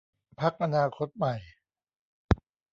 [0.39, 1.35] พรรคอนาคตใหม่